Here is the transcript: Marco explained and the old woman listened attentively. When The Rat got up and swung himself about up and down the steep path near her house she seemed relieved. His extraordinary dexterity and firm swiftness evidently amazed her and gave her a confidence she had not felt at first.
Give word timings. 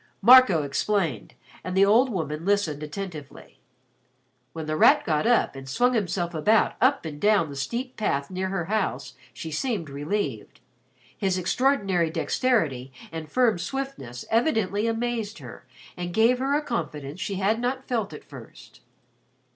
Marco 0.23 0.63
explained 0.63 1.35
and 1.63 1.77
the 1.77 1.85
old 1.85 2.09
woman 2.09 2.43
listened 2.43 2.81
attentively. 2.81 3.59
When 4.51 4.65
The 4.65 4.75
Rat 4.75 5.05
got 5.05 5.27
up 5.27 5.55
and 5.55 5.69
swung 5.69 5.93
himself 5.93 6.33
about 6.33 6.73
up 6.81 7.05
and 7.05 7.21
down 7.21 7.51
the 7.51 7.55
steep 7.55 7.97
path 7.97 8.31
near 8.31 8.47
her 8.49 8.65
house 8.65 9.13
she 9.31 9.51
seemed 9.51 9.91
relieved. 9.91 10.59
His 11.15 11.37
extraordinary 11.37 12.09
dexterity 12.09 12.91
and 13.11 13.31
firm 13.31 13.59
swiftness 13.59 14.25
evidently 14.31 14.87
amazed 14.87 15.37
her 15.37 15.67
and 15.95 16.11
gave 16.15 16.39
her 16.39 16.55
a 16.55 16.63
confidence 16.63 17.19
she 17.19 17.35
had 17.35 17.59
not 17.59 17.87
felt 17.87 18.11
at 18.11 18.23
first. 18.23 18.79